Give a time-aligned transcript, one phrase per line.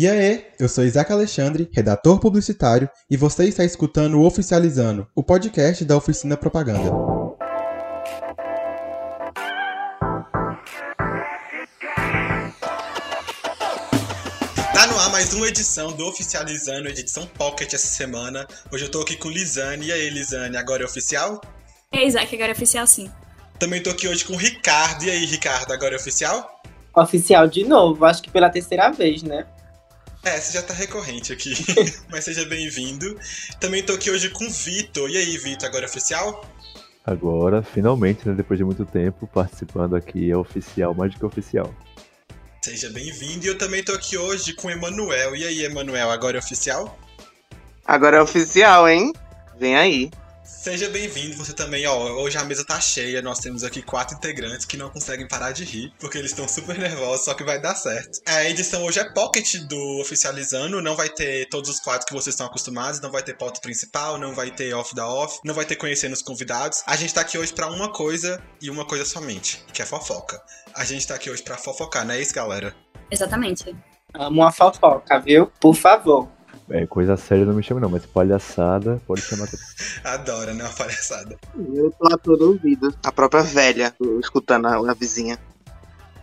[0.00, 5.24] E aí, eu sou Isaac Alexandre, redator publicitário, e você está escutando o Oficializando, o
[5.24, 6.88] podcast da Oficina Propaganda.
[14.72, 18.46] Tá no ar mais uma edição do Oficializando, edição Pocket essa semana.
[18.70, 19.86] Hoje eu tô aqui com Lisane.
[19.86, 21.40] E aí, Lisane, agora é oficial?
[21.90, 23.10] É, Isaac, agora é oficial sim.
[23.58, 25.02] Também tô aqui hoje com o Ricardo.
[25.06, 26.62] E aí, Ricardo, agora é oficial?
[26.94, 29.44] Oficial de novo, acho que pela terceira vez, né?
[30.24, 31.54] É, você já tá recorrente aqui,
[32.10, 33.18] mas seja bem-vindo.
[33.60, 35.08] Também tô aqui hoje com o Vitor.
[35.08, 36.44] E aí, Vitor, agora é oficial?
[37.04, 41.74] Agora, finalmente, né, depois de muito tempo, participando aqui, é oficial, mais do que oficial.
[42.62, 43.46] Seja bem-vindo.
[43.46, 45.34] E eu também tô aqui hoje com o Emanuel.
[45.34, 46.98] E aí, Emanuel, agora é oficial?
[47.86, 49.12] Agora é oficial, hein?
[49.58, 50.10] Vem aí.
[50.48, 51.94] Seja bem-vindo, você também, ó.
[52.20, 55.62] Hoje a mesa tá cheia, nós temos aqui quatro integrantes que não conseguem parar de
[55.62, 58.20] rir, porque eles estão super nervosos, só que vai dar certo.
[58.26, 62.34] A edição hoje é pocket do Oficializando, não vai ter todos os quadros que vocês
[62.34, 65.66] estão acostumados, não vai ter pauta principal, não vai ter off da off, não vai
[65.66, 66.82] ter conhecendo os convidados.
[66.86, 70.42] A gente tá aqui hoje pra uma coisa e uma coisa somente, que é fofoca.
[70.74, 72.74] A gente tá aqui hoje pra fofocar, não é isso, galera?
[73.10, 73.76] Exatamente.
[74.14, 75.52] Amo uma fofoca, viu?
[75.60, 76.37] Por favor.
[76.70, 79.48] É, coisa séria não me chama não, mas palhaçada pode chamar.
[80.04, 80.64] Adora, né?
[80.64, 81.36] Uma palhaçada.
[81.56, 82.94] Eu tô a todo ouvido.
[83.02, 85.38] A própria velha, escutando a, a vizinha.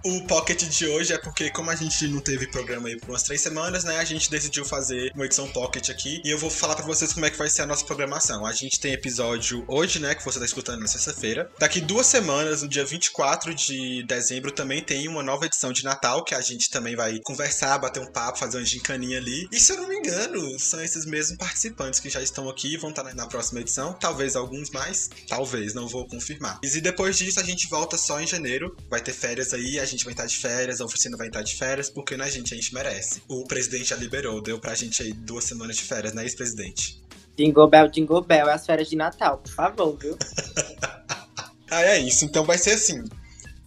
[0.06, 3.24] O Pocket de hoje é porque, como a gente não teve programa aí por umas
[3.24, 3.98] três semanas, né?
[3.98, 6.22] A gente decidiu fazer uma edição Pocket aqui.
[6.24, 8.46] E eu vou falar pra vocês como é que vai ser a nossa programação.
[8.46, 10.14] A gente tem episódio hoje, né?
[10.14, 11.50] Que você tá escutando na sexta-feira.
[11.58, 16.24] Daqui duas semanas, no dia 24 de dezembro, também tem uma nova edição de Natal,
[16.24, 19.48] que a gente também vai conversar, bater um papo, fazer uma gincaninha ali.
[19.52, 22.78] E se eu não me engano, são esses mesmos participantes que já estão aqui e
[22.78, 23.94] vão estar na próxima edição.
[23.94, 26.60] Talvez alguns mais, talvez, não vou confirmar.
[26.62, 28.78] E depois disso, a gente volta só em janeiro.
[28.88, 31.56] Vai ter férias aí, a gente vai estar de férias, a oficina vai estar de
[31.56, 33.22] férias, porque né, gente, a gente merece.
[33.28, 37.02] O presidente já liberou, deu pra gente aí duas semanas de férias, né, ex-presidente?
[37.38, 40.18] Jingle Bell, Jingle Bell, é as férias de Natal, por favor, viu?
[41.70, 42.26] ah, é isso.
[42.26, 43.04] Então vai ser assim.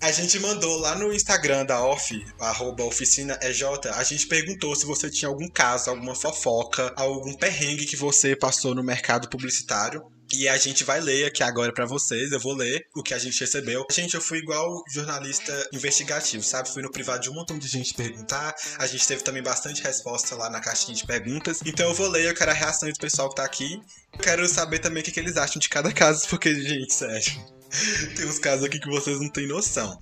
[0.00, 4.86] A gente mandou lá no Instagram da Off, arroba oficina EJ, a gente perguntou se
[4.86, 10.04] você tinha algum caso, alguma fofoca, algum perrengue que você passou no mercado publicitário.
[10.32, 13.18] E a gente vai ler aqui agora para vocês, eu vou ler o que a
[13.18, 13.86] gente recebeu.
[13.90, 16.68] Gente, eu fui igual jornalista investigativo, sabe?
[16.68, 18.54] Fui no privado de um montão de gente perguntar.
[18.78, 21.60] A gente teve também bastante resposta lá na caixinha de perguntas.
[21.64, 23.80] Então eu vou ler, eu quero a reação do pessoal que tá aqui.
[24.12, 27.32] Eu quero saber também o que, que eles acham de cada caso, porque, gente, sério.
[28.14, 29.98] Tem uns casos aqui que vocês não têm noção.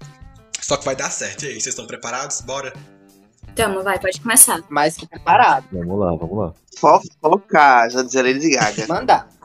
[0.61, 1.45] Só que vai dar certo.
[1.45, 2.41] E aí, vocês estão preparados?
[2.41, 2.73] Bora?
[3.55, 4.61] Tamo, vai, pode começar.
[4.69, 5.67] Mais que preparado.
[5.73, 6.55] Vamos lá, vamos lá.
[6.79, 8.87] Fofoca, já dizia Lady Gaga.
[8.87, 9.36] Mandar.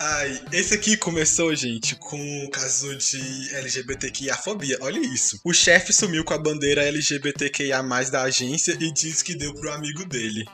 [0.00, 4.78] Ai, esse aqui começou, gente, com o caso de LGBTQIA-fobia.
[4.80, 5.40] Olha isso.
[5.44, 10.04] O chefe sumiu com a bandeira LGBTQIA+, da agência e disse que deu pro amigo
[10.04, 10.44] dele.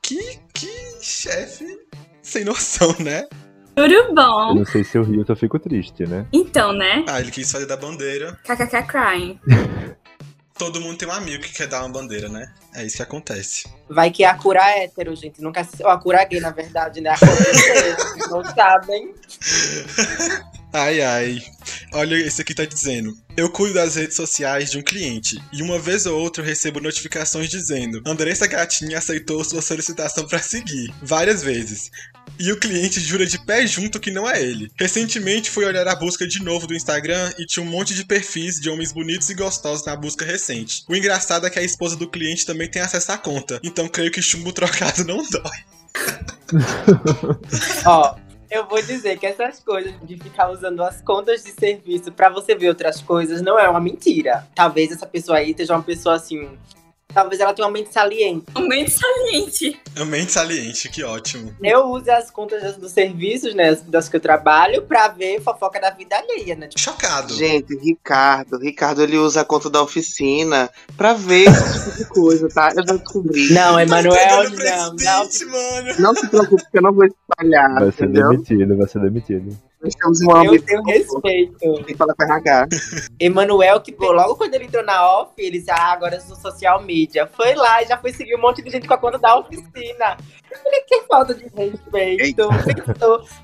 [0.00, 0.70] Que, que
[1.02, 1.66] chefe
[2.22, 3.26] sem noção, né?
[3.76, 4.54] Tudo Eu bom?
[4.54, 6.26] não sei se eu rio ou se eu fico triste, né?
[6.32, 7.04] Então, né?
[7.06, 8.38] Ah, ele quis fazer da bandeira.
[8.44, 9.38] KKK crying.
[10.56, 12.52] Todo mundo tem um amigo que quer dar uma bandeira, né?
[12.74, 13.68] É isso que acontece.
[13.88, 15.42] Vai que é a cura hétero, gente.
[15.42, 15.82] Nunca se...
[15.82, 17.10] Ou a cura gay, na verdade, né?
[17.10, 19.14] Aconteceu, vocês não sabem.
[20.76, 21.40] Ai, ai.
[21.94, 23.16] Olha, esse aqui tá dizendo.
[23.36, 26.80] Eu cuido das redes sociais de um cliente e uma vez ou outra eu recebo
[26.80, 31.92] notificações dizendo: Andressa Gatinha aceitou sua solicitação pra seguir, várias vezes.
[32.36, 34.72] E o cliente jura de pé junto que não é ele.
[34.76, 38.58] Recentemente fui olhar a busca de novo do Instagram e tinha um monte de perfis
[38.58, 40.82] de homens bonitos e gostosos na busca recente.
[40.88, 44.10] O engraçado é que a esposa do cliente também tem acesso à conta, então creio
[44.10, 45.74] que chumbo trocado não dói.
[47.86, 48.16] Ó,
[48.54, 52.54] eu vou dizer que essas coisas de ficar usando as contas de serviço pra você
[52.54, 54.46] ver outras coisas não é uma mentira.
[54.54, 56.48] Talvez essa pessoa aí seja uma pessoa assim.
[57.14, 58.44] Talvez ela tenha uma mente saliente.
[58.54, 59.80] Momento saliente.
[59.96, 61.54] É mente saliente, que ótimo.
[61.62, 63.74] Eu uso as contas dos serviços, né?
[63.86, 66.66] Das que eu trabalho, pra ver fofoca da vida alheia, né?
[66.66, 67.32] Tipo, Chocado.
[67.32, 68.58] Gente, Ricardo.
[68.58, 72.70] Ricardo, ele usa a conta da oficina pra ver esse tipo de coisa, tá?
[72.76, 73.52] Eu já descobri.
[73.52, 75.24] Não, Emanuel, não, não.
[75.98, 78.30] Não se preocupe que eu não vou espalhar, Vai ser entendeu?
[78.30, 79.56] demitido, vai ser demitido.
[79.84, 80.66] Um Eu âmbito.
[80.66, 81.56] tenho respeito.
[81.58, 82.68] Tem que falar com RH.
[83.20, 86.36] Emanuel, que pô, logo quando ele entrou na off, ele disse: Ah, agora eu sou
[86.36, 87.26] social media.
[87.26, 90.16] Foi lá e já foi seguir um monte de gente com a conta da oficina.
[90.50, 92.48] Eu falei, que falta de respeito.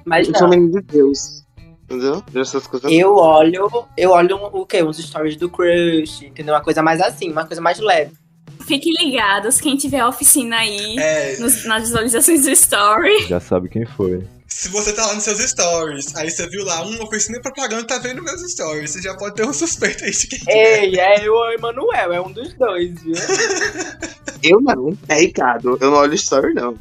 [0.04, 0.50] Mas Eu sou não.
[0.50, 1.44] menino de Deus.
[1.84, 2.22] Entendeu?
[2.36, 2.90] Essas coisas.
[2.90, 4.82] Eu olho, eu olho um- o quê?
[4.82, 6.54] Uns stories do crush, entendeu?
[6.54, 8.12] Uma coisa mais assim, uma coisa mais leve.
[8.60, 13.26] Fiquem ligados, quem tiver a oficina aí, É, nos- nas visualizações do story.
[13.26, 14.22] Já sabe quem foi.
[14.50, 17.86] Se você tá lá nos seus stories, aí você viu lá uma oficina de propaganda,
[17.86, 20.84] tá vendo meus stories, você já pode ter um suspeito aí de quem que é.
[20.84, 23.14] Ei, é o Emanuel, é um dos dois, viu?
[24.42, 24.96] Eu não.
[25.08, 25.78] É Ricardo.
[25.80, 26.78] Eu não olho story, não.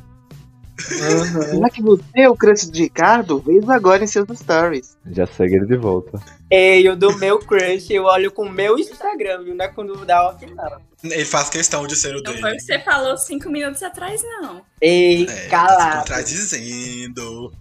[0.79, 1.41] Uhum.
[1.43, 3.39] Será que você é o crush de Ricardo?
[3.39, 4.97] Veja agora em seus stories.
[5.11, 6.19] Já segue ele de volta.
[6.49, 9.55] Ei, eu do meu crush, eu olho com o meu Instagram, viu?
[9.55, 10.81] Não é quando dá off, não.
[11.03, 12.41] Ele faz questão de ser o Não dele.
[12.41, 14.61] foi o que você falou cinco minutos atrás, não.
[14.81, 15.97] Ei, É, tá se calado.
[15.99, 17.53] contradizendo.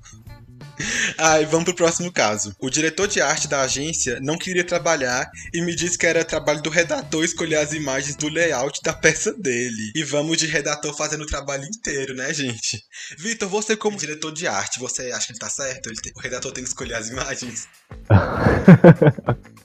[1.19, 2.55] Ai, vamos pro próximo caso.
[2.61, 6.63] O diretor de arte da agência não queria trabalhar e me disse que era trabalho
[6.63, 9.93] do redator escolher as imagens do layout da peça dele.
[9.95, 12.83] E vamos de redator fazendo o trabalho inteiro, né, gente?
[13.19, 15.89] Vitor, você como diretor de arte, você acha que ele tá certo?
[15.89, 17.67] Ele tem- O redator tem que escolher as imagens?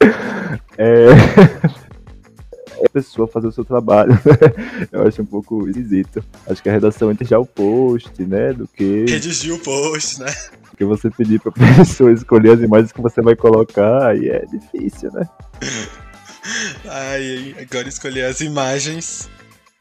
[0.78, 1.08] É.
[2.86, 4.12] A pessoa fazer o seu trabalho,
[4.92, 6.24] eu acho um pouco esquisito.
[6.46, 8.52] Acho que a redação entra já o post, né?
[8.52, 10.26] Do que, Redigir o post, né?
[10.74, 14.46] Do que você pedir pra pessoa escolher as imagens que você vai colocar, aí é
[14.46, 15.28] difícil, né?
[16.86, 19.30] Ai, agora escolher as imagens.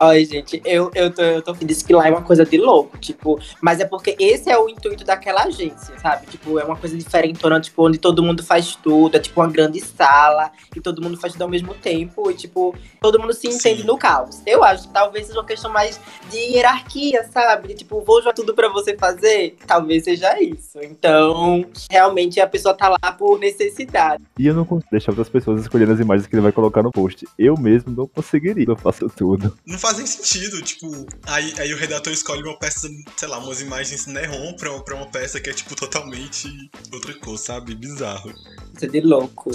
[0.04, 2.98] Ai, gente, eu, eu tô, eu tô disse que lá é uma coisa de louco,
[2.98, 6.26] tipo, mas é porque esse é o intuito daquela agência, sabe?
[6.26, 9.80] Tipo, é uma coisa diferentona, tipo, onde todo mundo faz tudo, é tipo uma grande
[9.80, 13.82] sala, e todo mundo faz tudo ao mesmo tempo, e tipo, todo mundo se entende
[13.82, 13.86] Sim.
[13.86, 14.42] no caos.
[14.44, 17.68] Eu acho que talvez seja uma questão mais de hierarquia, sabe?
[17.68, 20.80] De, tipo, vou jogar tudo pra você fazer, talvez seja isso.
[20.82, 24.24] Então, realmente a pessoa tá lá por necessidade.
[24.36, 26.90] E eu não consigo deixar outras pessoas escolherem as imagens que ele vai colocar no
[26.90, 27.24] post.
[27.38, 29.56] Eu mesmo não conseguiria, eu faço tudo.
[29.64, 34.06] Não fazem sentido, tipo, aí, aí o redator escolhe uma peça, sei lá, umas imagens
[34.06, 36.48] neon pra, pra uma peça que é, tipo, totalmente
[36.90, 37.74] outra cor, sabe?
[37.74, 38.32] Bizarro.
[38.74, 39.52] Isso é de louco.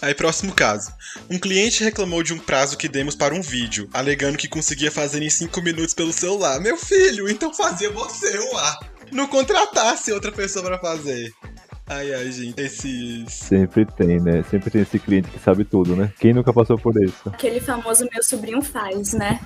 [0.00, 0.92] Aí, próximo caso.
[1.30, 5.22] Um cliente reclamou de um prazo que demos para um vídeo, alegando que conseguia fazer
[5.22, 6.58] em 5 minutos pelo celular.
[6.60, 8.80] Meu filho, então fazia você, uá.
[9.12, 11.32] Não contratasse outra pessoa pra fazer.
[11.86, 13.32] Ai, ai, gente, esses...
[13.32, 14.42] Sempre tem, né?
[14.44, 16.12] Sempre tem esse cliente que sabe tudo, né?
[16.18, 17.28] Quem nunca passou por isso?
[17.28, 19.38] Aquele famoso meu sobrinho faz, né?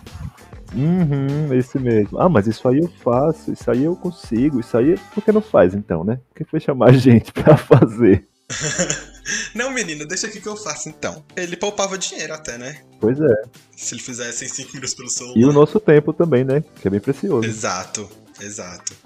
[0.74, 2.20] Uhum, esse mesmo.
[2.20, 5.40] Ah, mas isso aí eu faço, isso aí eu consigo, isso aí por que não
[5.40, 6.20] faz então, né?
[6.28, 8.28] Por que foi chamar a gente pra fazer?
[9.54, 11.22] Não, menina, deixa aqui que eu faço então.
[11.36, 12.80] Ele poupava dinheiro até, né?
[12.98, 13.42] Pois é.
[13.76, 15.36] Se ele fizesse em 5 minutos pelo celular.
[15.36, 16.64] E o nosso tempo também, né?
[16.80, 17.46] Que é bem precioso.
[17.46, 18.08] Exato,
[18.40, 18.96] exato.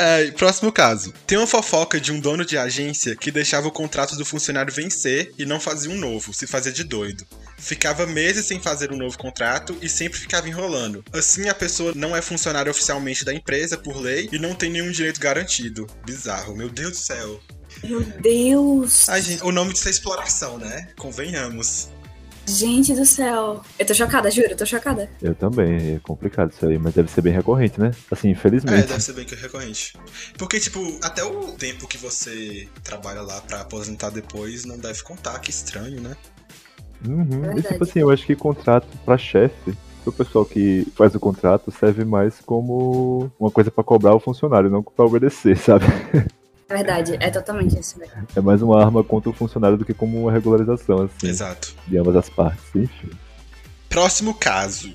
[0.00, 1.12] É, próximo caso.
[1.26, 5.32] Tem uma fofoca de um dono de agência que deixava o contrato do funcionário vencer
[5.36, 7.26] e não fazia um novo, se fazia de doido.
[7.56, 11.04] Ficava meses sem fazer um novo contrato e sempre ficava enrolando.
[11.12, 14.92] Assim, a pessoa não é funcionária oficialmente da empresa por lei e não tem nenhum
[14.92, 15.84] direito garantido.
[16.06, 17.40] Bizarro, meu Deus do céu.
[17.82, 19.08] Meu Deus!
[19.08, 20.90] Ai, gente, o nome disso é exploração, né?
[20.96, 21.88] Convenhamos.
[22.48, 23.60] Gente do céu.
[23.78, 25.08] Eu tô chocada, juro, eu tô chocada.
[25.20, 27.90] Eu também, é complicado isso aí, mas deve ser bem recorrente, né?
[28.10, 28.86] Assim, É, infelizmente.
[28.86, 29.92] deve ser bem que recorrente.
[30.38, 35.38] Porque, tipo, até o tempo que você trabalha lá pra aposentar depois não deve contar,
[35.40, 36.16] que estranho, né?
[37.06, 37.22] Uhum.
[37.22, 37.68] E Verdade.
[37.68, 39.74] tipo assim, eu acho que contrato pra chefe,
[40.06, 44.70] o pessoal que faz o contrato serve mais como uma coisa pra cobrar o funcionário,
[44.70, 45.84] não pra obedecer, sabe?
[46.68, 48.12] É verdade, é totalmente isso, velho.
[48.36, 51.74] É mais uma arma contra o funcionário do que como uma regularização, assim, Exato.
[51.86, 52.64] de ambas as partes.
[52.74, 53.10] Enfim.
[53.88, 54.94] Próximo caso.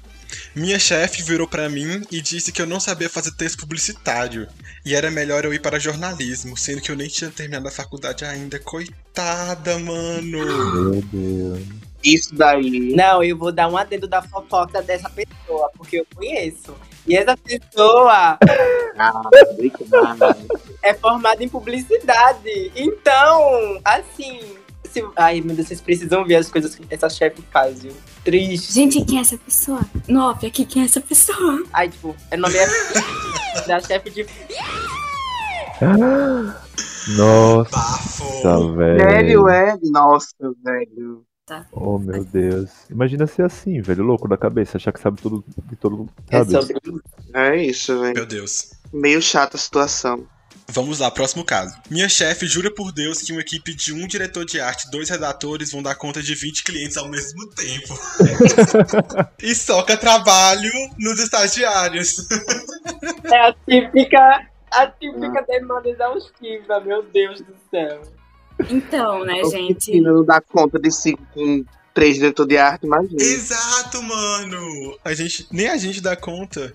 [0.55, 4.47] Minha chefe virou pra mim e disse que eu não sabia fazer texto publicitário
[4.85, 8.23] e era melhor eu ir para jornalismo, sendo que eu nem tinha terminado a faculdade
[8.23, 8.59] ainda.
[8.59, 10.21] Coitada, mano.
[10.21, 11.92] Meu Deus.
[12.03, 12.93] Isso daí.
[12.95, 16.75] Não, eu vou dar um adendo da fofoca dessa pessoa, porque eu conheço.
[17.07, 18.37] E essa pessoa
[18.97, 19.21] Ah,
[20.83, 22.71] é formada em publicidade.
[22.75, 24.39] Então, assim.
[24.89, 27.93] se- Ai, meu Deus, vocês precisam ver as coisas que essa chefe faz, viu?
[28.23, 28.71] Triste.
[28.73, 29.81] Gente, quem é essa pessoa?
[30.07, 31.63] No off aqui, quem é essa pessoa?
[31.73, 32.67] Ai, tipo, o nome é
[33.67, 34.25] da chefe de.
[37.17, 38.73] Nossa, Bafo.
[38.75, 38.99] velho.
[38.99, 39.77] Sério, é?
[39.83, 41.23] Nossa, velho.
[41.71, 42.69] Oh, meu Deus.
[42.89, 46.51] Imagina ser assim, velho, louco da cabeça, achar que sabe tudo de todo É sabe?
[46.51, 47.01] sobre.
[47.33, 48.13] É isso, velho.
[48.13, 48.71] Meu Deus.
[48.93, 50.25] Meio chata a situação.
[50.69, 51.75] Vamos lá, próximo caso.
[51.89, 55.09] Minha chefe jura por Deus que uma equipe de um diretor de arte e dois
[55.09, 57.93] redatores vão dar conta de 20 clientes ao mesmo tempo.
[59.43, 62.25] e soca trabalho nos estagiários.
[63.25, 64.47] É a típica.
[64.71, 68.01] A típica demanda exaustiva, meu Deus do céu.
[68.69, 69.99] Então, né, O gente?
[69.99, 73.21] Não dá conta de cinco com três diretor de arte, imagina.
[73.21, 74.97] Exato, mano!
[75.03, 76.73] A gente, nem a gente dá conta.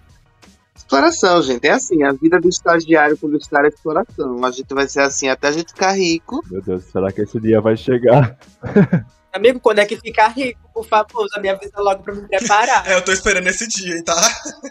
[0.74, 1.66] Exploração, gente.
[1.66, 4.44] É assim, a vida do estagiário publicitário é exploração.
[4.44, 6.42] A gente vai ser assim até a gente ficar rico.
[6.50, 8.38] Meu Deus, será que esse dia vai chegar?
[9.32, 12.88] Amigo, quando é que ficar rico, por favor, já me avisa logo pra me preparar.
[12.88, 14.16] É, eu tô esperando esse dia, hein, tá?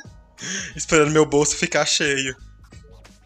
[0.76, 2.36] esperando meu bolso ficar cheio.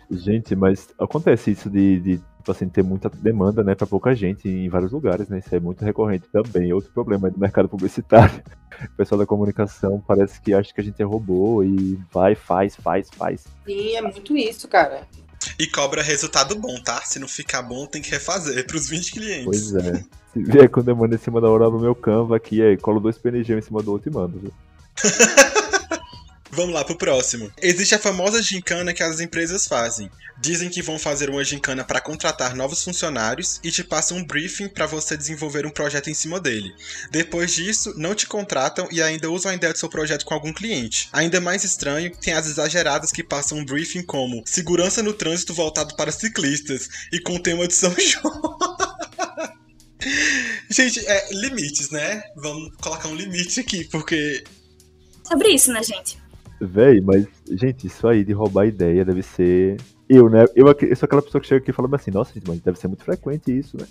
[0.10, 4.50] Gente, mas acontece isso de, de tipo assim, ter muita demanda, né, pra pouca gente
[4.50, 5.40] em vários lugares, né?
[5.40, 6.74] Isso é muito recorrente também.
[6.74, 8.42] Outro problema do mercado publicitário.
[8.82, 12.76] O pessoal da comunicação parece que acha que a gente é robô e vai, faz,
[12.76, 13.44] faz, faz.
[13.64, 15.08] Sim, é muito isso, cara.
[15.60, 17.00] E cobra resultado bom, tá?
[17.04, 19.46] Se não ficar bom, tem que refazer pros 20 clientes.
[19.46, 20.04] Pois é.
[20.34, 23.20] Se vier com demanda em cima da hora no meu Canva aqui, aí colo dois
[23.20, 24.40] PNG em cima do outro e mando.
[24.40, 24.54] viu?
[26.54, 27.50] Vamos lá pro próximo.
[27.62, 30.12] Existe a famosa gincana que as empresas fazem.
[30.38, 34.68] Dizem que vão fazer uma gincana para contratar novos funcionários e te passam um briefing
[34.68, 36.74] para você desenvolver um projeto em cima dele.
[37.10, 40.52] Depois disso, não te contratam e ainda usam a ideia do seu projeto com algum
[40.52, 41.08] cliente.
[41.14, 45.96] Ainda mais estranho, tem as exageradas que passam um briefing como segurança no trânsito voltado
[45.96, 48.58] para ciclistas e com tema de São João.
[50.70, 52.22] Gente, é, limites, né?
[52.36, 54.44] Vamos colocar um limite aqui, porque
[55.24, 56.21] Sobre isso, né, gente?
[56.64, 59.78] Véi, mas, gente, isso aí de roubar ideia deve ser.
[60.08, 60.46] Eu, né?
[60.56, 62.78] Eu, eu sou aquela pessoa que chega aqui e fala assim, nossa, gente, mas deve
[62.78, 63.86] ser muito frequente isso, né?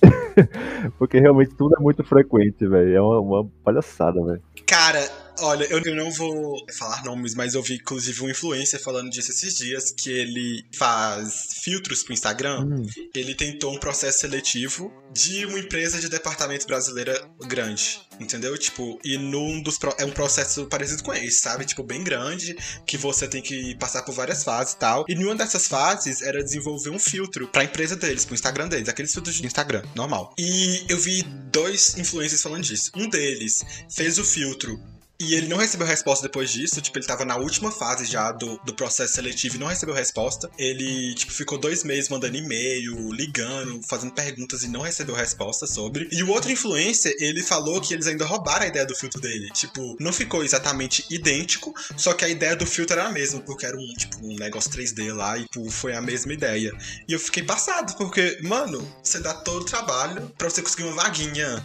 [0.97, 2.95] Porque realmente tudo é muito frequente, velho.
[2.95, 4.41] É uma, uma palhaçada, velho.
[4.67, 5.01] Cara,
[5.41, 9.31] olha, eu, eu não vou falar nomes, mas eu vi inclusive um influencer falando disso
[9.31, 12.61] esses dias, que ele faz filtros pro Instagram.
[12.65, 18.01] Hum, Ele tentou um processo seletivo de uma empresa de departamento brasileira grande.
[18.19, 18.57] Entendeu?
[18.59, 19.79] Tipo, e num dos.
[19.99, 21.65] É um processo parecido com esse, sabe?
[21.65, 22.55] Tipo, bem grande,
[22.87, 25.05] que você tem que passar por várias fases e tal.
[25.09, 29.13] E numa dessas fases era desenvolver um filtro pra empresa deles, pro Instagram deles, aqueles
[29.13, 30.35] filtros de Instagram, normal.
[30.39, 32.91] E eu vi dois influencers falando disso.
[32.95, 34.79] Um deles fez o filtro
[35.21, 38.59] e ele não recebeu resposta depois disso, tipo, ele tava na última fase já do,
[38.65, 40.51] do processo seletivo e não recebeu resposta.
[40.57, 46.09] Ele, tipo, ficou dois meses mandando e-mail, ligando, fazendo perguntas e não recebeu resposta sobre.
[46.11, 49.51] E o outro influencer, ele falou que eles ainda roubaram a ideia do filtro dele.
[49.53, 53.67] Tipo, não ficou exatamente idêntico, só que a ideia do filtro era a mesma, porque
[53.67, 56.73] era um, tipo, um negócio 3D lá e, tipo, foi a mesma ideia.
[57.07, 61.03] E eu fiquei passado, porque, mano, você dá todo o trabalho pra você conseguir uma
[61.03, 61.63] vaguinha.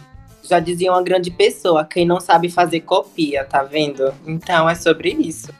[0.48, 4.12] Já dizia uma grande pessoa, quem não sabe fazer copia, tá vendo?
[4.26, 5.52] Então é sobre isso.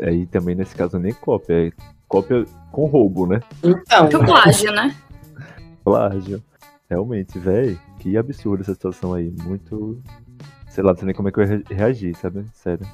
[0.00, 1.72] Aí também nesse caso nem cópia, é
[2.08, 3.40] cópia com roubo, né?
[3.62, 4.94] Então, Que o plágio, né?
[5.84, 6.42] Plágio.
[6.88, 9.32] Realmente, velho, que absurdo essa situação aí.
[9.44, 10.00] Muito.
[10.68, 12.44] Sei lá, não sei nem como é que eu ia re- reagir, sabe?
[12.52, 12.86] Sério.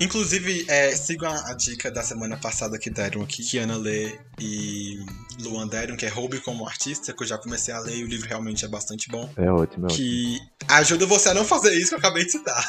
[0.00, 4.18] Inclusive, é, sigam a, a dica da semana passada que deram aqui, que Ana Lê
[4.38, 4.98] e
[5.40, 8.06] Luan deram, que é Roube como Artista, que eu já comecei a ler e o
[8.06, 9.30] livro realmente é bastante bom.
[9.36, 9.88] É ótimo, é ótimo.
[9.88, 12.64] Que ajuda você a não fazer isso que eu acabei de citar.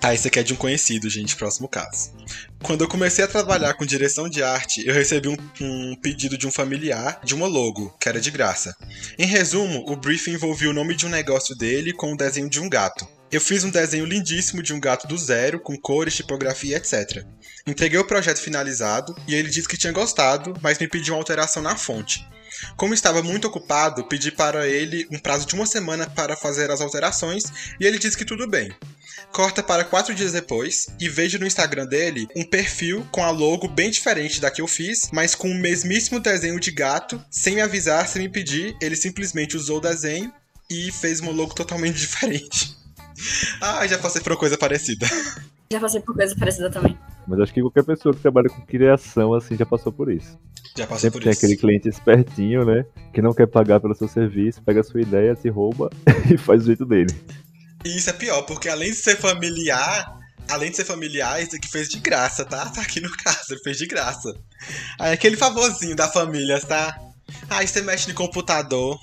[0.00, 2.10] Tá, esse aqui é de um conhecido, gente, próximo caso.
[2.62, 6.46] Quando eu comecei a trabalhar com direção de arte, eu recebi um, um pedido de
[6.46, 8.74] um familiar de uma logo, que era de graça.
[9.18, 12.60] Em resumo, o briefing envolvia o nome de um negócio dele com o desenho de
[12.60, 13.06] um gato.
[13.32, 17.24] Eu fiz um desenho lindíssimo de um gato do zero, com cores, tipografia, etc.
[17.64, 21.62] Entreguei o projeto finalizado e ele disse que tinha gostado, mas me pediu uma alteração
[21.62, 22.26] na fonte.
[22.76, 26.80] Como estava muito ocupado, pedi para ele um prazo de uma semana para fazer as
[26.80, 27.44] alterações
[27.78, 28.74] e ele disse que tudo bem.
[29.30, 33.68] Corta para quatro dias depois e vejo no Instagram dele um perfil com a logo
[33.68, 37.60] bem diferente da que eu fiz, mas com o mesmíssimo desenho de gato, sem me
[37.60, 40.32] avisar, sem me pedir, ele simplesmente usou o desenho
[40.68, 42.80] e fez uma logo totalmente diferente.
[43.60, 45.06] Ah, já passei por uma coisa parecida.
[45.72, 46.98] Já passei por coisa parecida também.
[47.26, 50.38] Mas acho que qualquer pessoa que trabalha com criação, assim, já passou por isso.
[50.76, 51.38] Já passei Sempre por tem isso.
[51.44, 52.84] aquele cliente espertinho, né?
[53.12, 55.90] Que não quer pagar pelo seu serviço, pega a sua ideia, te rouba
[56.32, 57.14] e faz do jeito dele.
[57.84, 61.68] E isso é pior, porque além de ser familiar, além de ser familiar, esse aqui
[61.68, 62.68] fez de graça, tá?
[62.70, 64.34] Tá aqui no caso, ele fez de graça.
[64.98, 66.98] Aí aquele favorzinho da família, tá?
[67.48, 69.00] Aí você mexe no computador.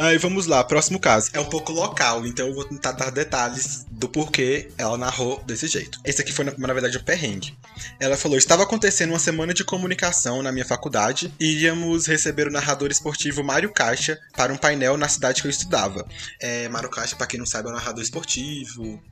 [0.00, 1.28] Aí vamos lá, próximo caso.
[1.34, 5.68] É um pouco local, então eu vou tentar dar detalhes do porquê ela narrou desse
[5.68, 6.00] jeito.
[6.02, 7.54] Esse aqui foi, na, verdade, um perrengue.
[8.00, 12.50] Ela falou: estava acontecendo uma semana de comunicação na minha faculdade e iríamos receber o
[12.50, 16.08] narrador esportivo Mário Caixa para um painel na cidade que eu estudava.
[16.40, 19.02] É, Mário Caixa, pra quem não sabe, é um narrador esportivo.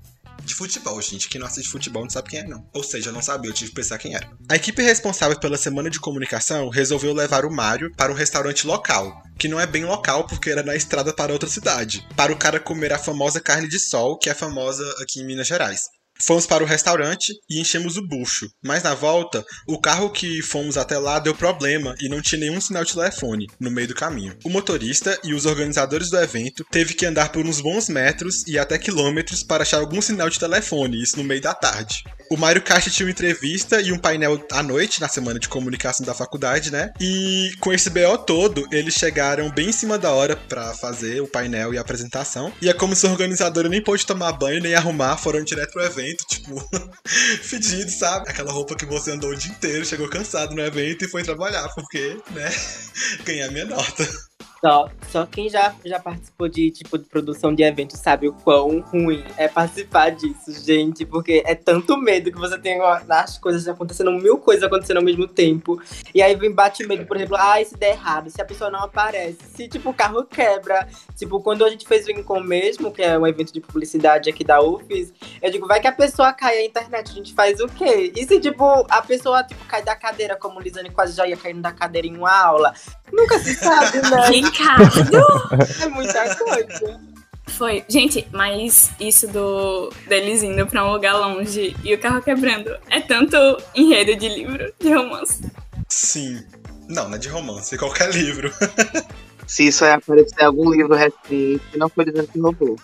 [0.44, 1.28] De futebol, gente.
[1.28, 2.68] Quem não assiste futebol não sabe quem é, não.
[2.72, 4.28] Ou seja, não sabia, eu tive que pensar quem era.
[4.48, 9.22] A equipe responsável pela semana de comunicação resolveu levar o Mário para um restaurante local.
[9.38, 12.06] Que não é bem local, porque era na estrada para outra cidade.
[12.16, 15.46] Para o cara comer a famosa carne de sol, que é famosa aqui em Minas
[15.46, 15.82] Gerais.
[16.22, 18.48] Fomos para o restaurante e enchemos o bucho.
[18.62, 22.60] Mas na volta, o carro que fomos até lá deu problema e não tinha nenhum
[22.60, 24.36] sinal de telefone no meio do caminho.
[24.44, 28.58] O motorista e os organizadores do evento teve que andar por uns bons metros e
[28.58, 32.02] até quilômetros para achar algum sinal de telefone, isso no meio da tarde.
[32.30, 36.04] O Mário Caixa tinha uma entrevista e um painel à noite, na semana de comunicação
[36.04, 36.92] da faculdade, né?
[37.00, 41.26] E com esse BO todo, eles chegaram bem em cima da hora pra fazer o
[41.26, 42.52] painel e a apresentação.
[42.60, 45.84] E é como se o organizador nem pôde tomar banho nem arrumar, foram direto pro
[45.84, 46.68] evento, tipo,
[47.42, 48.30] fedido, sabe?
[48.30, 51.68] Aquela roupa que você andou o dia inteiro, chegou cansado no evento e foi trabalhar,
[51.74, 52.50] porque, né,
[53.24, 54.27] ganhar minha nota.
[54.60, 58.80] Só, só quem já, já participou de tipo de produção de evento sabe o quão
[58.80, 61.06] ruim é participar disso, gente.
[61.06, 65.04] Porque é tanto medo que você tem ó, as coisas acontecendo, mil coisas acontecendo ao
[65.04, 65.80] mesmo tempo.
[66.12, 68.80] E aí vem bate medo, por exemplo, ah, se der errado, se a pessoa não
[68.80, 70.88] aparece, se tipo o carro quebra.
[71.16, 74.42] Tipo, quando a gente fez o Incom mesmo, que é um evento de publicidade aqui
[74.42, 77.68] da UFES, eu digo, vai que a pessoa cai a internet, a gente faz o
[77.68, 78.12] quê?
[78.14, 81.60] E se tipo, a pessoa tipo, cai da cadeira, como Lisane quase já ia caindo
[81.60, 82.74] da cadeira em uma aula?
[83.12, 84.47] Nunca se sabe, né?
[84.50, 85.82] Ricardo!
[85.82, 87.00] É muita coisa.
[87.48, 87.84] Foi.
[87.88, 93.00] Gente, mas isso do deles indo pra um lugar longe e o carro quebrando é
[93.00, 93.36] tanto
[93.74, 95.40] enredo de livro, de romance.
[95.88, 96.44] Sim.
[96.88, 98.52] Não, não é de romance, é qualquer livro.
[99.46, 102.76] Se isso aí aparecer em algum livro recente, não foi dizendo que roubou.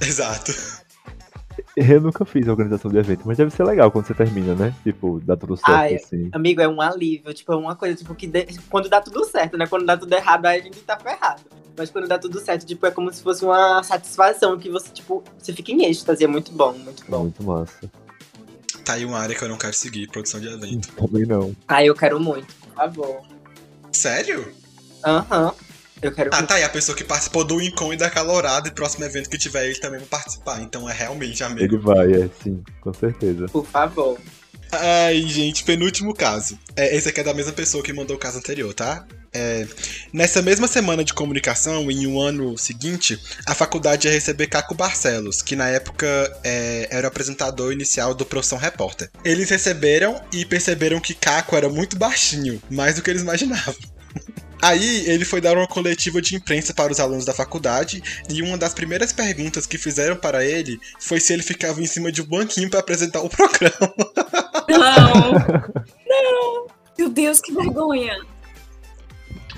[0.00, 0.52] Exato.
[1.76, 4.74] Eu nunca fiz organização de evento, mas deve ser legal quando você termina, né?
[4.82, 6.30] Tipo, dá tudo certo Ai, assim.
[6.32, 7.34] Amigo, é um alívio.
[7.34, 9.66] Tipo, é uma coisa, tipo, que de- quando dá tudo certo, né?
[9.66, 11.42] Quando dá tudo errado, aí a gente tá ferrado.
[11.76, 15.22] Mas quando dá tudo certo, tipo, é como se fosse uma satisfação que você, tipo,
[15.38, 16.24] você fica em êxtase.
[16.24, 17.24] É muito bom, muito bom.
[17.24, 17.90] Muito massa.
[18.82, 20.88] Tá aí uma área que eu não quero seguir, produção de evento.
[20.94, 21.54] Também não.
[21.68, 23.20] Ai, eu quero muito, por favor.
[23.92, 24.50] Sério?
[25.04, 25.52] Aham.
[26.02, 28.70] Eu quero Ah, tá aí a pessoa que participou do Incom e da Calorada e
[28.70, 30.60] próximo evento que tiver ele também vai participar.
[30.60, 31.64] Então é realmente amigo.
[31.64, 33.46] Ele vai, é, sim, com certeza.
[33.48, 34.18] Por favor.
[34.72, 36.58] Ai, gente, penúltimo caso.
[36.74, 39.06] É, esse aqui é da mesma pessoa que mandou o caso anterior, tá?
[39.32, 39.66] É,
[40.12, 45.42] nessa mesma semana de comunicação, em um ano seguinte, a faculdade ia receber Caco Barcelos,
[45.42, 46.06] que na época
[46.42, 49.10] é, era o apresentador inicial do Profissão Repórter.
[49.24, 53.74] Eles receberam e perceberam que Caco era muito baixinho, mais do que eles imaginavam.
[54.66, 58.58] Aí ele foi dar uma coletiva de imprensa para os alunos da faculdade e uma
[58.58, 62.24] das primeiras perguntas que fizeram para ele foi se ele ficava em cima de um
[62.24, 63.94] banquinho para apresentar o programa.
[64.68, 65.32] Não!
[66.08, 66.66] Não!
[66.98, 68.16] Meu Deus, que vergonha!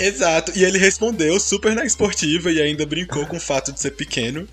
[0.00, 3.90] Exato, e ele respondeu super na esportiva e ainda brincou com o fato de ser
[3.92, 4.46] pequeno.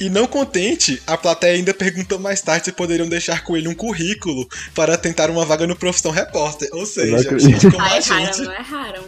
[0.00, 3.74] E não contente, a plateia ainda perguntou mais tarde se poderiam deixar com ele um
[3.74, 6.70] currículo para tentar uma vaga no Profissão Repórter.
[6.72, 8.40] Ou seja, gente como Ah, a erraram, gente.
[8.42, 9.04] não erraram.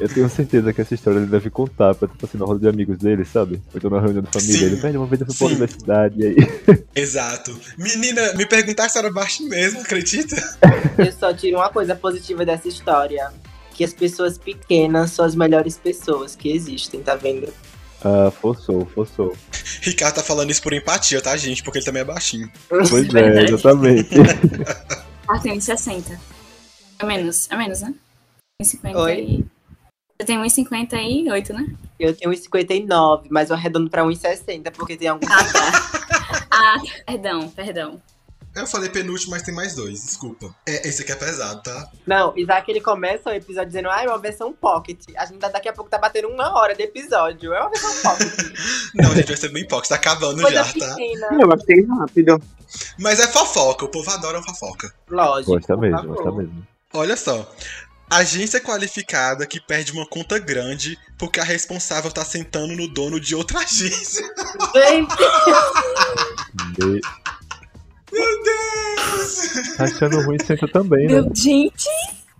[0.00, 2.68] Eu tenho certeza que essa história ele deve contar pra, tipo assim, na roda de
[2.68, 3.60] amigos dele, sabe?
[3.72, 4.58] Ou então na reunião de família.
[4.58, 4.64] Sim.
[4.64, 6.36] Ele, velho, uma vez eu fui pra universidade e aí.
[6.94, 7.58] Exato.
[7.76, 10.36] Menina, me perguntaram se era baixo mesmo, acredita?
[10.98, 13.32] Eu só tiro uma coisa positiva dessa história.
[13.74, 17.52] Que as pessoas pequenas são as melhores pessoas que existem, tá vendo?
[18.02, 19.36] Ah, forçou, forçou.
[19.82, 21.62] Ricardo tá falando isso por empatia, tá, gente?
[21.62, 22.50] Porque ele também é baixinho.
[22.68, 24.10] Pois é, exatamente.
[25.28, 26.18] Ah, tem 60.
[26.98, 27.94] É menos, é menos, né?
[28.60, 29.20] 1,50 Oi?
[29.20, 29.57] e...
[30.20, 31.66] Você tem 1,58, né?
[31.98, 35.30] Eu tenho 1,59, mas eu arredondo pra 1,60, porque tem alguns.
[35.30, 36.46] Ah, tá.
[36.50, 36.76] Ah,
[37.06, 38.02] perdão, perdão.
[38.56, 40.52] Eu falei penúltimo, mas tem mais dois, desculpa.
[40.66, 41.88] É, esse aqui é pesado, tá?
[42.04, 45.04] Não, Isaac ele começa o episódio dizendo, ah, é uma versão pocket.
[45.16, 47.52] A gente tá- daqui a pouco tá batendo uma hora de episódio.
[47.52, 48.34] É uma versão pocket.
[48.96, 50.94] Não, gente, vai ser bem pouco, tá acabando Coisa já, tá?
[50.96, 51.28] pequena.
[51.40, 52.42] Eu achei rápido.
[52.98, 54.92] Mas é fofoca, o povo adora fofoca.
[55.08, 55.52] Lógico.
[55.52, 56.66] Gosta mesmo, gosta mesmo.
[56.94, 57.48] Olha só.
[58.10, 63.34] Agência qualificada que perde uma conta grande porque a responsável tá sentando no dono de
[63.34, 64.24] outra agência.
[64.74, 65.14] Gente,
[68.12, 69.76] Meu Deus!
[69.76, 71.20] Tá achando ruim, senta também, né?
[71.20, 71.88] Meu, gente,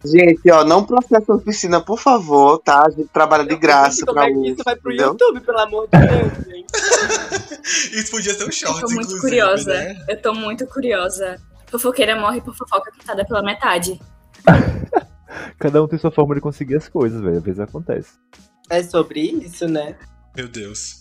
[0.05, 2.87] Gente, ó, não processa a oficina, por favor, tá?
[2.87, 4.45] A gente trabalha de graça como pra é que um.
[4.45, 5.09] isso vai pro entendeu?
[5.11, 7.99] YouTube, pelo amor de Deus, gente?
[7.99, 9.75] Isso podia ser um eu short, tô muito curiosa.
[9.75, 10.05] né?
[10.09, 11.41] Eu tô muito curiosa.
[11.67, 14.01] Fofoqueira morre por fofoca contada pela metade.
[15.59, 17.39] Cada um tem sua forma de conseguir as coisas, velho.
[17.39, 18.11] Às vezes acontece.
[18.71, 19.97] É sobre isso, né?
[20.37, 20.99] Meu Deus.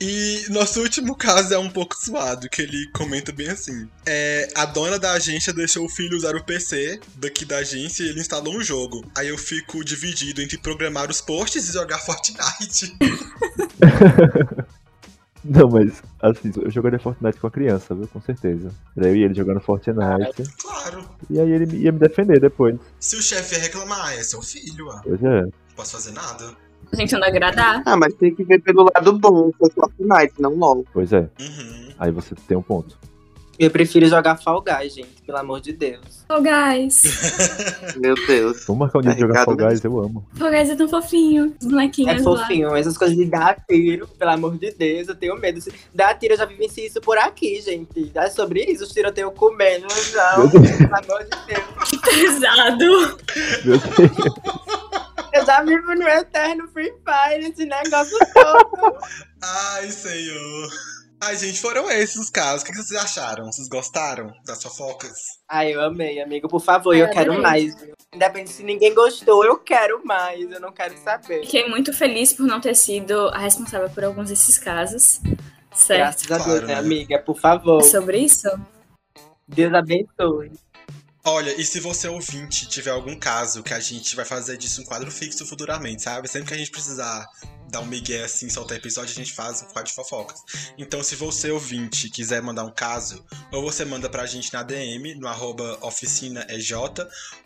[0.00, 3.86] E nosso último caso é um pouco suado, que ele comenta bem assim.
[4.06, 8.08] É, a dona da agência deixou o filho usar o PC daqui da agência e
[8.08, 9.04] ele instalou um jogo.
[9.14, 12.96] Aí eu fico dividido entre programar os posts e jogar Fortnite.
[15.44, 18.06] Não, mas assim, eu jogaria Fortnite com a criança, viu?
[18.08, 18.70] Com certeza.
[18.96, 20.42] Era eu e ele jogando Fortnite.
[20.60, 21.04] Claro.
[21.28, 22.78] E aí ele ia me defender depois.
[22.98, 25.00] Se o chefe ia reclamar, é seu filho, ah.
[25.02, 25.42] Pois é.
[25.42, 26.54] Não posso fazer nada.
[26.90, 27.82] Tentando agradar.
[27.86, 30.84] Ah, mas tem que ver pelo lado bom, foi Fortnite, não LOL.
[30.92, 31.20] Pois é.
[31.40, 31.88] Uhum.
[31.98, 32.98] Aí você tem um ponto.
[33.60, 36.24] Eu prefiro jogar Fall Guys, gente, pelo amor de Deus.
[36.30, 37.02] Oh, guys.
[38.00, 38.64] Meu Deus.
[38.64, 40.26] Vamos marcar um dia de jogar Carregado Fall Guys, eu amo.
[40.40, 41.54] Oh, guys é tão fofinho.
[41.60, 42.38] Os É molequinhos lá.
[42.38, 45.60] fofinho, essas coisas de dar tiro, pelo amor de Deus, eu tenho medo.
[45.94, 48.10] Dar tiro, eu já vivenciei isso por aqui, gente.
[48.14, 50.76] É sobre isso, os tiroteios comendo, não, Meu Deus.
[50.78, 52.00] pelo amor de Deus.
[52.02, 53.18] Pesado.
[53.64, 53.82] Meu Deus.
[55.32, 58.96] Eu já vivo no eterno Free Fire, esse negócio todo.
[59.40, 60.68] Ai, senhor.
[61.22, 62.62] Ai, gente, foram esses os casos.
[62.62, 63.44] O que vocês acharam?
[63.44, 65.12] Vocês gostaram das fofocas?
[65.48, 66.48] Ai, eu amei, amigo.
[66.48, 67.42] Por favor, eu Eu quero adorei.
[67.42, 67.74] mais.
[67.80, 67.94] viu?
[68.14, 70.50] Independente se ninguém gostou, eu quero mais.
[70.50, 71.40] Eu não quero saber.
[71.42, 75.20] Fiquei muito feliz por não ter sido a responsável por alguns desses casos.
[75.74, 76.26] Certo?
[76.26, 76.74] Graças a Deus, né, né?
[76.74, 77.18] amiga?
[77.18, 77.82] Por favor.
[77.82, 78.48] Sobre isso?
[79.46, 80.52] Deus abençoe.
[81.22, 84.84] Olha, e se você ouvinte tiver algum caso que a gente vai fazer disso um
[84.84, 86.26] quadro fixo futuramente, sabe?
[86.28, 87.26] Sempre que a gente precisar
[87.70, 90.42] dar um migué assim, soltar episódio, a gente faz um quadro de fofocas.
[90.76, 95.14] Então, se você ouvinte quiser mandar um caso, ou você manda pra gente na DM,
[95.14, 96.74] no arroba oficinaej,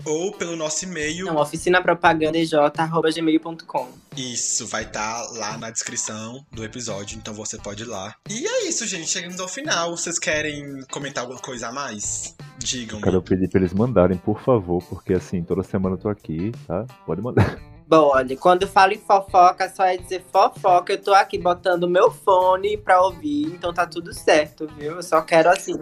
[0.04, 1.26] ou pelo nosso e-mail.
[1.26, 3.88] Não, oficinapropagandaj.gmail.com.
[4.16, 8.14] Isso, vai estar lá na descrição do episódio, então você pode ir lá.
[8.28, 9.96] E é isso, gente, chegamos ao final.
[9.96, 12.36] Vocês querem comentar alguma coisa a mais?
[12.58, 13.00] Digam.
[13.00, 16.86] Quero pedir pra eles mandarem, por favor, porque assim, toda semana eu tô aqui, tá?
[17.04, 17.58] Pode mandar.
[17.86, 20.92] Bom, olha, quando eu falo em fofoca, só é dizer fofoca.
[20.92, 24.92] Eu tô aqui botando meu fone pra ouvir, então tá tudo certo, viu?
[24.92, 25.74] Eu só quero assim.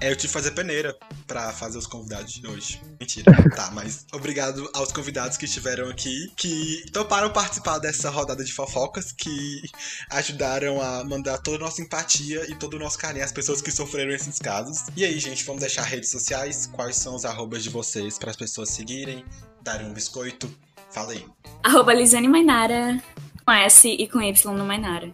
[0.00, 0.96] É, eu tive que fazer peneira
[1.26, 2.80] pra fazer os convidados de hoje.
[3.00, 3.32] Mentira.
[3.54, 9.12] tá, mas obrigado aos convidados que estiveram aqui, que toparam participar dessa rodada de fofocas,
[9.12, 9.62] que
[10.10, 13.70] ajudaram a mandar toda a nossa empatia e todo o nosso carinho às pessoas que
[13.70, 14.84] sofreram esses casos.
[14.96, 16.66] E aí, gente, vamos deixar redes sociais?
[16.66, 19.24] Quais são os arrobas de vocês para as pessoas seguirem,
[19.62, 20.48] darem um biscoito?
[20.90, 21.24] Fala aí.
[21.62, 23.02] Arroba Lisane Mainara,
[23.44, 25.10] com S e com Y no Mainara.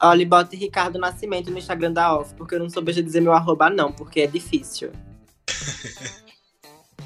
[0.00, 3.32] Olha, e bota Ricardo Nascimento no Instagram da Off, porque eu não soubeja dizer meu
[3.32, 4.90] arroba, não, porque é difícil.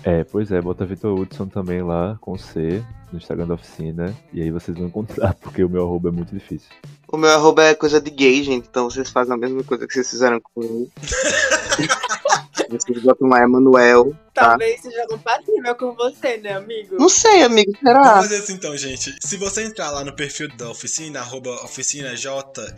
[0.04, 2.82] É, pois é, bota Vitor Hudson também lá, com C,
[3.12, 4.16] no Instagram da oficina.
[4.32, 6.70] E aí vocês vão encontrar, porque o meu arroba é muito difícil.
[7.08, 8.68] O meu arroba é coisa de gay, gente.
[8.68, 10.90] Então vocês fazem a mesma coisa que vocês fizeram comigo.
[12.70, 14.14] vocês botam lá Emanuel.
[14.38, 14.50] Tá.
[14.50, 16.96] Talvez seja compatível com você, né, amigo?
[16.96, 17.72] Não sei, amigo.
[17.82, 18.22] Vamos Será?
[18.22, 19.16] fazer assim então, gente.
[19.20, 22.24] Se você entrar lá no perfil da oficina, arroba oficinaj,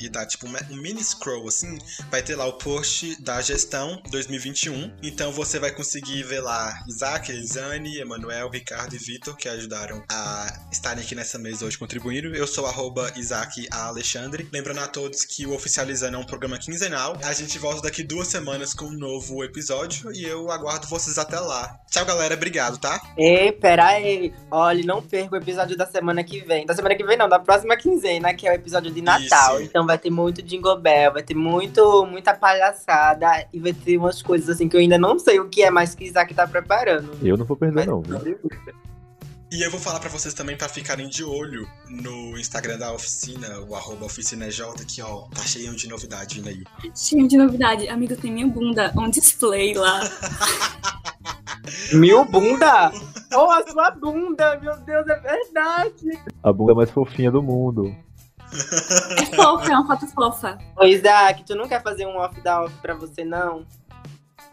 [0.00, 1.78] e dar tipo um mini scroll assim,
[2.10, 4.90] vai ter lá o post da gestão 2021.
[5.02, 10.60] Então você vai conseguir ver lá Isaac, Elisane, Emanuel, Ricardo e Vitor, que ajudaram a
[10.72, 12.34] estarem aqui nessa mesa hoje contribuindo.
[12.34, 13.88] Eu sou arroba Isaac A.
[13.88, 14.48] Alexandre.
[14.50, 17.18] Lembrando a todos que o Oficializando é um programa quinzenal.
[17.22, 21.38] A gente volta daqui duas semanas com um novo episódio e eu aguardo vocês até
[21.38, 21.49] lá.
[21.90, 22.34] Tchau, galera.
[22.34, 23.00] Obrigado, tá?
[23.16, 24.32] Ei, pera aí.
[24.50, 26.64] Olha, não perca o episódio da semana que vem.
[26.66, 29.56] Da semana que vem, não, da próxima quinzena, que é o episódio de Natal.
[29.56, 29.64] Isso.
[29.64, 34.22] Então vai ter muito Jingle Bell, vai ter muito, muita palhaçada e vai ter umas
[34.22, 37.10] coisas assim que eu ainda não sei o que é, mas que Isaac tá preparando.
[37.22, 38.38] Eu não vou perder, Mas- não, viu?
[39.52, 43.58] E eu vou falar pra vocês também pra ficarem de olho no Instagram da oficina,
[43.60, 46.62] o arroba oficinaj, que ó, tá cheio de novidade vindo aí.
[46.94, 47.88] Cheio de novidade.
[47.88, 50.02] Amigo, tem minha bunda on display lá.
[51.92, 52.92] Mil bunda?
[53.34, 56.22] Oh, a sua bunda, meu Deus, é verdade.
[56.44, 57.92] A bunda mais fofinha do mundo.
[58.52, 60.58] É fofa, é uma foto fofa.
[60.76, 63.66] Ô, Isaac, tu não quer fazer um off da off pra você, não?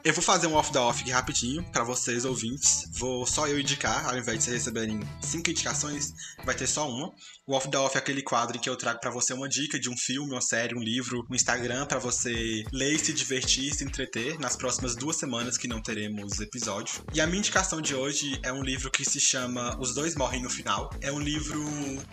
[0.08, 2.90] Eu vou fazer um off da off aqui rapidinho pra vocês ouvintes.
[2.94, 6.14] Vou só eu indicar, ao invés de vocês receberem cinco indicações,
[6.46, 7.14] vai ter só uma.
[7.46, 9.78] O off da off é aquele quadro em que eu trago pra você uma dica
[9.78, 13.84] de um filme, uma série, um livro, um Instagram pra você ler, se divertir, se
[13.84, 17.04] entreter nas próximas duas semanas que não teremos episódio.
[17.14, 20.42] E a minha indicação de hoje é um livro que se chama Os Dois Morrem
[20.42, 20.90] no Final.
[21.02, 21.62] É um livro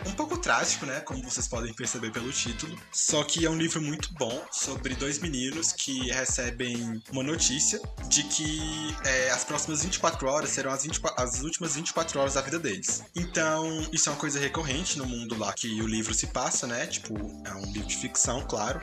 [0.05, 2.77] um pouco trágico, né, como vocês podem perceber pelo título.
[2.91, 8.23] Só que é um livro muito bom sobre dois meninos que recebem uma notícia de
[8.23, 12.59] que é, as próximas 24 horas serão as, 24 as últimas 24 horas da vida
[12.59, 13.03] deles.
[13.15, 16.85] Então, isso é uma coisa recorrente no mundo lá que o livro se passa, né?
[16.87, 18.81] Tipo, é um livro de ficção, claro.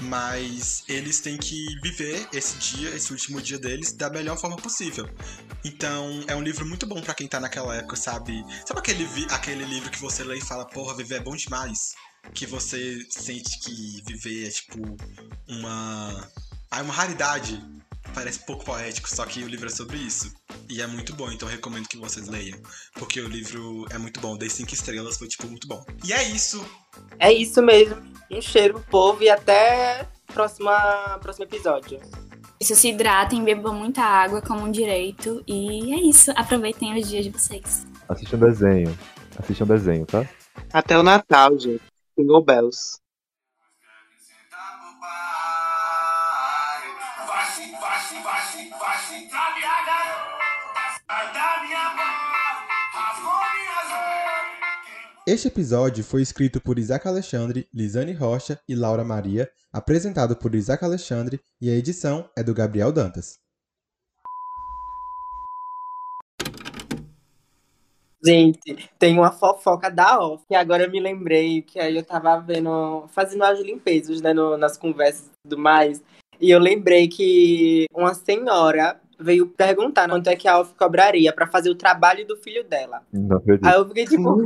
[0.00, 5.08] Mas eles têm que viver esse dia, esse último dia deles, da melhor forma possível.
[5.64, 8.44] Então, é um livro muito bom pra quem tá naquela época, sabe?
[8.66, 11.94] Sabe aquele, aquele livro que você lê e fala, porra, viver é bom demais?
[12.32, 14.78] Que você sente que viver é tipo
[15.48, 16.30] uma.
[16.70, 17.62] Ah, uma raridade.
[18.14, 20.32] Parece pouco poético, só que o livro é sobre isso.
[20.70, 22.56] E é muito bom, então eu recomendo que vocês leiam.
[22.94, 24.36] Porque o livro é muito bom.
[24.36, 25.84] Dei cinco estrelas, foi tipo muito bom.
[26.04, 26.64] E é isso.
[27.18, 27.96] É isso mesmo.
[28.30, 32.00] Um cheiro pro povo e até próxima, próximo episódio.
[32.60, 35.42] Isso, se hidratem, bebam muita água, comam direito.
[35.46, 36.30] E é isso.
[36.36, 37.86] Aproveitem os dias de vocês.
[38.08, 38.98] Assistam um desenho.
[39.36, 40.28] Assistam um desenho, tá?
[40.72, 41.82] Até o Natal, gente.
[42.16, 43.03] Jingle Bells.
[55.26, 60.84] Este episódio foi escrito por Isaac Alexandre, Lisane Rocha e Laura Maria, apresentado por Isaac
[60.84, 63.38] Alexandre e a edição é do Gabriel Dantas.
[68.22, 72.38] Gente, tem uma fofoca da off, que agora eu me lembrei, que aí eu tava
[72.40, 76.02] vendo, fazendo as limpezas, né, no- nas conversas e tudo mais,
[76.38, 81.46] e eu lembrei que uma senhora veio perguntar quanto é que a off cobraria pra
[81.46, 83.02] fazer o trabalho do filho dela.
[83.12, 83.42] Não.
[83.64, 84.40] Aí eu fiquei tipo,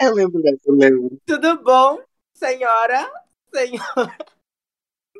[0.00, 1.18] Eu lembro dessa, eu lembro.
[1.26, 2.00] tudo bom,
[2.34, 3.10] senhora?
[3.54, 4.16] Senhora.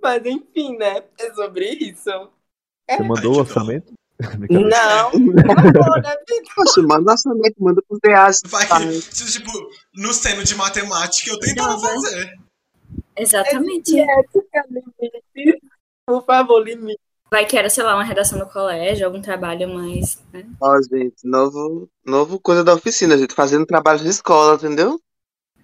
[0.02, 2.10] Mas enfim, né, é sobre isso.
[2.88, 3.92] Você mandou o orçamento?
[4.48, 6.16] Não, favor, né?
[6.54, 8.40] Poxa, manda orçamento, manda pros reais.
[8.46, 9.50] Vai tipo,
[9.94, 12.38] no seno de matemática eu tentava Não, fazer.
[13.16, 13.98] Exatamente.
[13.98, 15.60] Ética, limite.
[16.06, 17.00] Por favor, limite.
[17.37, 20.18] Vai que era, sei lá, uma redação do colégio, algum trabalho mais.
[20.33, 20.46] Né?
[20.59, 24.99] Ó, gente, novo, novo coisa da oficina, gente, fazendo trabalho de escola, entendeu?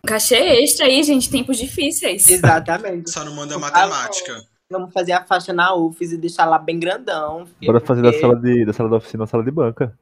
[0.06, 2.28] Cachê extra aí, gente, tempos difíceis.
[2.28, 3.10] Exatamente.
[3.10, 4.34] Só não manda matemática.
[4.70, 7.46] Vamos fazer a faixa na UFES e deixar lá bem grandão.
[7.46, 9.98] filho, Bora fazer da porque- sala, de, da sala da oficina uma sala de banca.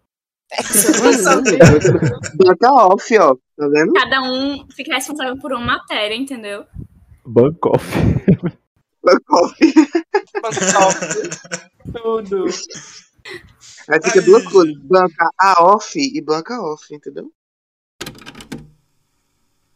[2.35, 3.92] Banca off, ó, tá vendo?
[3.92, 6.64] Cada um fica responsável por uma matéria, entendeu?
[7.24, 7.87] Bancoff.
[8.42, 8.59] Banca
[11.92, 12.44] Tudo.
[13.88, 17.32] Aí fica duas coisas, banca a off e banca off, entendeu?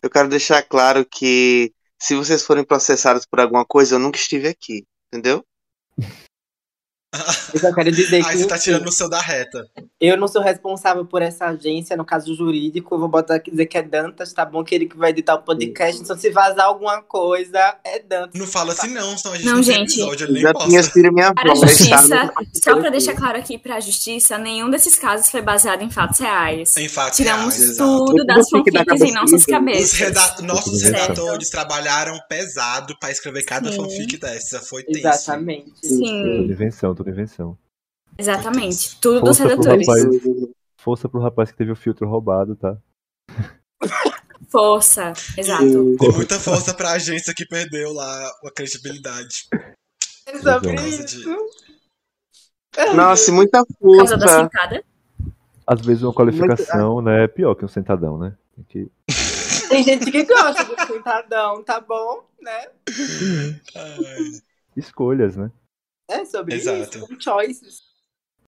[0.03, 4.49] Eu quero deixar claro que se vocês forem processados por alguma coisa, eu nunca estive
[4.49, 5.45] aqui, entendeu?
[7.53, 9.67] Eu só quero dizer Aí que você tá enfim, tirando o seu da reta.
[10.01, 12.95] eu não sou responsável por essa agência, no caso jurídico.
[12.95, 14.65] Eu vou botar aqui dizer que é Dantas, tá bom?
[14.65, 16.03] Que ele que vai editar o podcast.
[16.03, 18.39] Então, se vazar alguma coisa, é Dantas.
[18.41, 19.93] Não fala assim não, senão a gente Não, não, gente.
[20.01, 20.69] episódio, ele nem Já posta.
[20.69, 22.33] tinha sido minha Para a voz, justiça, tá?
[22.63, 26.77] só pra deixar claro aqui pra justiça, nenhum desses casos foi baseado em fatos reais.
[26.77, 28.05] Em fatos Tiramos reais, exato.
[28.07, 29.81] tudo Eu das fanfics em nossas cabeça.
[29.85, 29.93] Os cabeças.
[29.99, 30.97] reda- Nossos Certo.
[31.01, 33.77] redatores trabalharam pesado pra escrever cada Sim.
[33.77, 34.61] fanfic dessa.
[34.61, 34.99] Foi tenso.
[34.99, 35.65] Exatamente.
[35.83, 36.47] Tudo Sim,
[37.05, 37.59] tudo invenção.
[38.19, 38.99] exatamente.
[39.01, 39.87] Tudo dos Força pro redatores.
[39.89, 40.49] rapaz.
[40.79, 42.77] Força pro rapaz que teve o filtro roubado, tá?
[44.51, 45.97] Força, exato.
[45.99, 49.49] Tem muita força pra agência que perdeu lá a credibilidade.
[50.27, 51.25] É Por causa isso.
[52.95, 54.43] Nossa, muita Por causa da força.
[54.45, 54.85] sentada.
[55.67, 58.37] Às vezes uma qualificação, né, é pior que um sentadão, né?
[58.55, 58.91] Tem que...
[59.69, 62.23] Tem gente que gosta do sentadão, tá bom?
[62.41, 62.67] Né?
[63.75, 64.41] Ai.
[64.77, 65.51] Escolhas, né?
[66.09, 66.99] É sobre Exato.
[66.99, 67.07] isso.
[67.07, 67.94] São choices.